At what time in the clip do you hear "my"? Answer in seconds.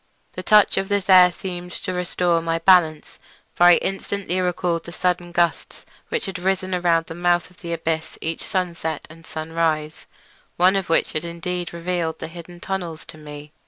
2.41-2.57